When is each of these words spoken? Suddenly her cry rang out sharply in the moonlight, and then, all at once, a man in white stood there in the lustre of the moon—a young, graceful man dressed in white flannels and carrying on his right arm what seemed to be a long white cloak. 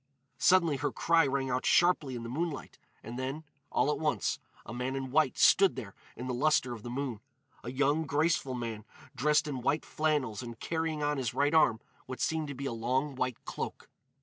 Suddenly 0.39 0.77
her 0.77 0.91
cry 0.91 1.27
rang 1.27 1.51
out 1.51 1.63
sharply 1.63 2.15
in 2.15 2.23
the 2.23 2.27
moonlight, 2.27 2.79
and 3.03 3.19
then, 3.19 3.43
all 3.71 3.91
at 3.91 3.99
once, 3.99 4.39
a 4.65 4.73
man 4.73 4.95
in 4.95 5.11
white 5.11 5.37
stood 5.37 5.75
there 5.75 5.93
in 6.15 6.25
the 6.25 6.33
lustre 6.33 6.73
of 6.73 6.81
the 6.81 6.89
moon—a 6.89 7.71
young, 7.71 8.07
graceful 8.07 8.55
man 8.55 8.83
dressed 9.15 9.47
in 9.47 9.61
white 9.61 9.85
flannels 9.85 10.41
and 10.41 10.59
carrying 10.59 11.03
on 11.03 11.17
his 11.17 11.35
right 11.35 11.53
arm 11.53 11.79
what 12.07 12.19
seemed 12.19 12.47
to 12.47 12.55
be 12.55 12.65
a 12.65 12.73
long 12.73 13.13
white 13.13 13.45
cloak. 13.45 13.89